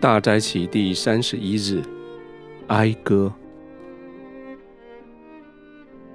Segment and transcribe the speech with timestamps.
[0.00, 1.82] 大斋期第三十一日，
[2.68, 3.32] 哀歌。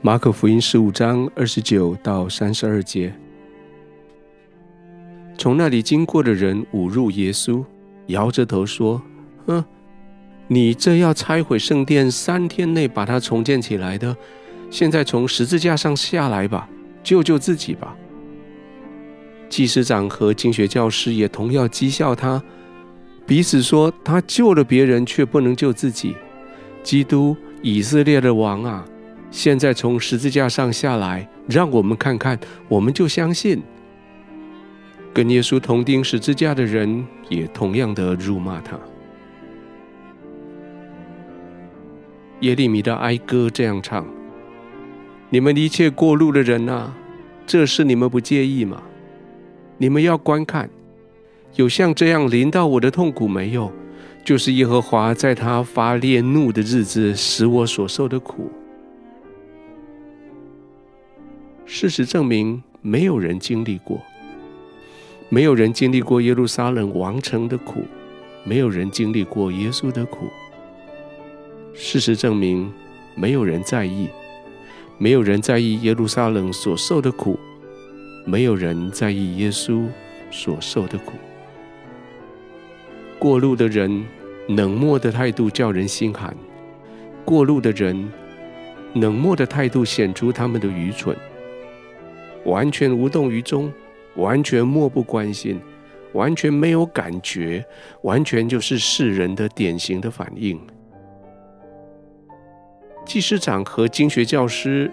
[0.00, 3.14] 马可福音十五章二十九到三十二节。
[5.36, 7.64] 从那里经过的人侮辱耶稣，
[8.06, 9.00] 摇着头说
[9.46, 9.64] ：“哼，
[10.48, 14.16] 你这要拆毁圣殿，三天内把它重建起来的，
[14.72, 16.68] 现在从十字架上下来吧，
[17.04, 17.96] 救救自己吧。”
[19.48, 22.42] 祭司长和经学教师也同样讥笑他。
[23.28, 26.16] 彼此说：“他救了别人，却不能救自己。
[26.82, 28.82] 基督，以色列的王啊，
[29.30, 33.62] 现在从十字架上下来，让我们看看，我们就相信。”
[35.12, 38.80] 跟耶稣同钉十字架的人也同样的辱骂他。
[42.40, 44.06] 耶利米的哀歌这样唱
[45.28, 46.96] ：“你们一切过路的人啊，
[47.46, 48.82] 这事你们不介意吗？
[49.76, 50.70] 你们要观看。”
[51.54, 53.72] 有像这样临到我的痛苦没有？
[54.24, 58.50] 就是耶和华在他发烈怒的日子使我所受的苦。
[61.64, 64.02] 事实证明，没有人经历过，
[65.30, 67.84] 没有人经历过耶路撒冷王城的苦，
[68.44, 70.28] 没有人经历过耶稣的苦。
[71.74, 72.70] 事实证明，
[73.14, 74.08] 没有人在意，
[74.98, 77.38] 没有人在意耶路撒冷所受的苦，
[78.26, 79.86] 没有人在意耶稣
[80.30, 81.12] 所受的苦。
[83.18, 84.06] 过路的人
[84.46, 86.32] 冷漠的态度叫人心寒，
[87.24, 88.08] 过路的人
[88.94, 91.16] 冷漠的态度显出他们的愚蠢，
[92.44, 93.72] 完全无动于衷，
[94.14, 95.60] 完全漠不关心，
[96.12, 97.64] 完全没有感觉，
[98.02, 100.56] 完全就是世人的典型的反应。
[103.04, 104.88] 祭司长和经学教师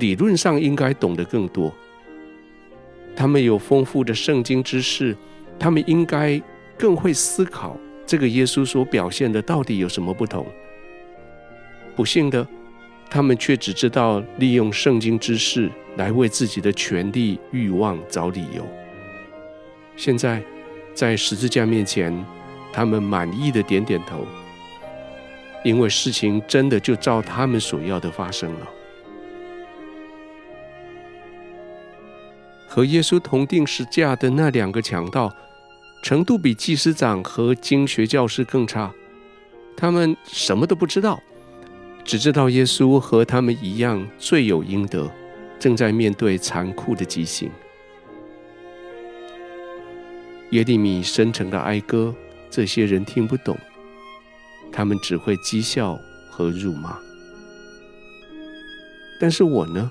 [0.00, 1.72] 理论上应该懂得更多，
[3.14, 5.16] 他们有丰富的圣经知识，
[5.60, 6.42] 他们应该。
[6.78, 10.46] 更会思考这个耶稣所表现的到底有什么不同。
[11.94, 12.46] 不幸的，
[13.10, 18.66] 他们却只知道利用圣经知识来为自己的权力欲望找理由。
[19.96, 20.42] 现在，
[20.94, 22.12] 在十字架面前，
[22.72, 24.26] 他们满意的点点头，
[25.64, 28.68] 因为事情真的就照他们所要的发生了。
[32.66, 35.30] 和耶稣同钉十字架的那两个强盗。
[36.02, 38.92] 程度比祭司长和经学教师更差，
[39.76, 41.22] 他们什么都不知道，
[42.04, 45.08] 只知道耶稣和他们一样罪有应得，
[45.60, 47.48] 正在面对残酷的极刑。
[50.50, 52.12] 耶利米深沉的哀歌，
[52.50, 53.56] 这些人听不懂，
[54.72, 55.96] 他们只会讥笑
[56.28, 56.98] 和辱骂。
[59.20, 59.90] 但是我呢？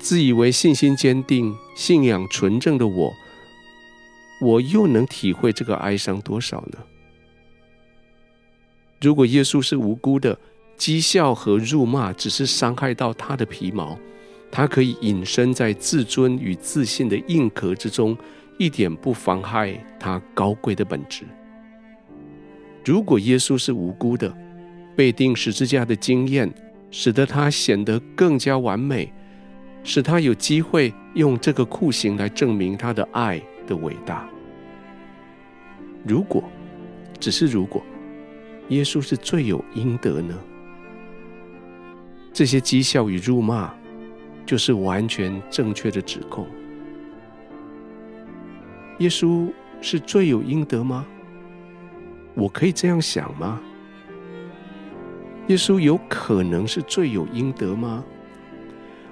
[0.00, 3.12] 自以为信心坚定、信仰纯正的我。
[4.40, 6.78] 我又能体会这个哀伤多少呢？
[9.00, 10.38] 如果耶稣是无辜的，
[10.78, 13.98] 讥笑和辱骂只是伤害到他的皮毛，
[14.50, 18.16] 他可以隐身在自尊与自信的硬壳之中，
[18.58, 21.24] 一点不妨害他高贵的本质。
[22.84, 24.34] 如果耶稣是无辜的，
[24.96, 26.52] 被钉十字架的经验
[26.90, 29.12] 使得他显得更加完美，
[29.82, 34.28] 使他有机会用这个酷刑来证明他的爱的伟大。
[36.06, 36.44] 如果，
[37.18, 37.82] 只是如果，
[38.68, 40.38] 耶稣是罪有应得呢？
[42.32, 43.72] 这些讥笑与辱骂，
[44.44, 46.46] 就是完全正确的指控。
[48.98, 51.06] 耶稣是罪有应得吗？
[52.34, 53.60] 我可以这样想吗？
[55.48, 58.04] 耶稣有可能是罪有应得吗？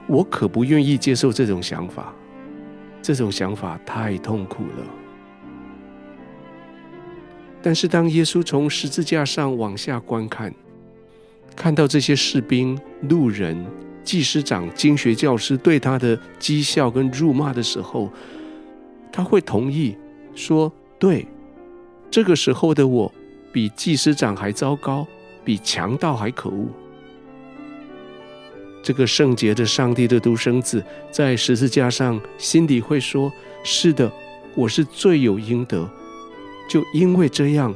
[0.08, 2.12] 我可不愿意接受这种想法，
[3.02, 4.86] 这种想法太痛苦了。
[7.60, 10.52] 但是，当耶稣从十字架上往下观看，
[11.54, 12.76] 看到这些士兵、
[13.08, 13.64] 路人、
[14.02, 18.10] 祭司长、经学教师对他的讥笑跟辱骂的时候，
[19.12, 19.97] 他会同意
[20.34, 21.27] 说：“对，
[22.10, 23.12] 这个时候的我
[23.53, 25.06] 比祭司长还糟糕，
[25.44, 26.66] 比强盗还可恶。”
[28.82, 33.32] 这个圣洁的上帝的独生子在十字架上，心里会说
[33.62, 34.10] ：“是的，
[34.54, 35.88] 我是罪有应得。”
[36.68, 37.74] 就因为这样，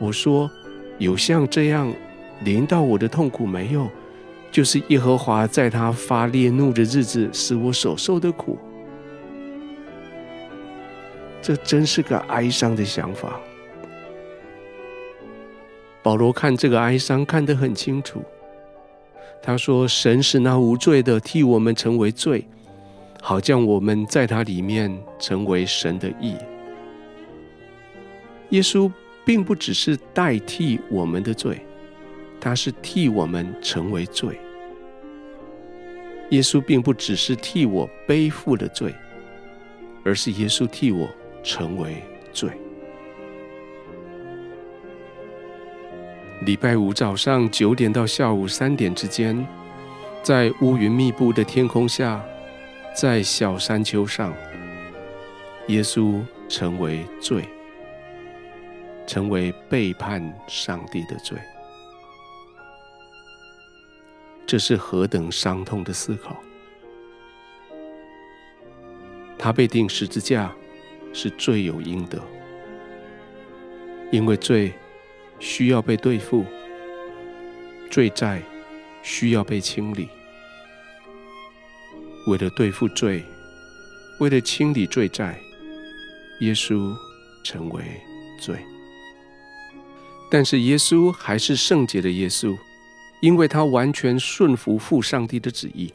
[0.00, 0.50] 我说
[0.98, 1.92] 有像这样
[2.44, 3.88] 临到我的痛苦没有？
[4.50, 8.58] 就是耶和华在他发烈怒的日子使我所受的苦。
[11.42, 13.38] 这真是个哀伤的想法。
[16.02, 18.24] 保罗看这个哀伤看得很清楚，
[19.42, 22.46] 他说：“神使那无罪的替我们成为罪，
[23.22, 26.36] 好将我们在他里面成为神的义。”
[28.50, 28.90] 耶稣
[29.24, 31.60] 并不只是代替我们的罪，
[32.40, 34.38] 他是替我们成为罪。
[36.30, 38.94] 耶稣并不只是替我背负了罪，
[40.04, 41.08] 而是耶稣替我
[41.42, 42.02] 成为
[42.32, 42.50] 罪。
[46.42, 49.46] 礼拜五早上九点到下午三点之间，
[50.22, 52.24] 在乌云密布的天空下，
[52.94, 54.32] 在小山丘上，
[55.66, 57.44] 耶稣成为罪，
[59.04, 61.36] 成为背叛上帝的罪。
[64.46, 66.36] 这是何等伤痛的思考！
[69.36, 70.52] 他被钉十字架
[71.12, 72.18] 是罪有应得，
[74.10, 74.72] 因为罪
[75.38, 76.44] 需要被对付，
[77.90, 78.42] 罪债
[79.02, 80.08] 需要被清理。
[82.26, 83.24] 为了对付罪，
[84.20, 85.38] 为了清理罪债，
[86.40, 86.94] 耶稣
[87.44, 87.82] 成为
[88.40, 88.56] 罪。
[90.30, 92.56] 但是耶稣还是圣洁的耶稣。
[93.20, 95.92] 因为他完全顺服父上帝的旨意，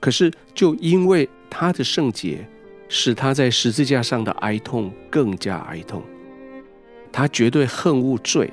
[0.00, 2.48] 可是就因为他的圣洁，
[2.88, 6.02] 使他在十字架上的哀痛更加哀痛。
[7.12, 8.50] 他绝对恨恶罪，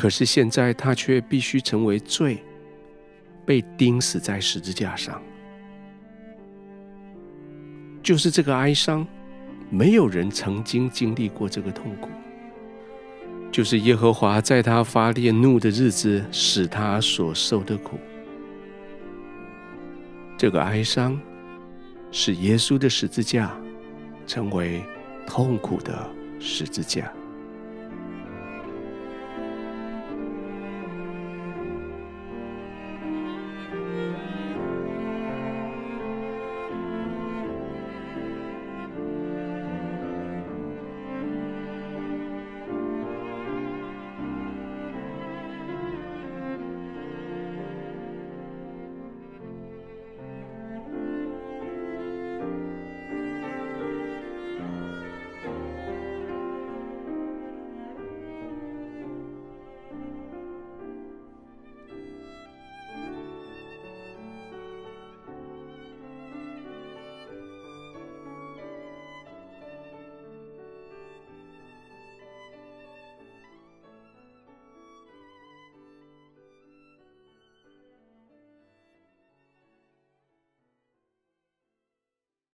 [0.00, 2.42] 可是现在他却必须成为罪，
[3.44, 5.20] 被钉死在十字架上。
[8.02, 9.06] 就是这个哀伤，
[9.68, 12.08] 没有人曾经经历过这个痛苦。
[13.52, 17.98] 就是耶和华在他发烈怒的日子使他所受的苦，
[20.38, 21.20] 这个哀伤
[22.10, 23.54] 使耶稣的十字架
[24.26, 24.82] 成为
[25.26, 27.12] 痛苦的十字架。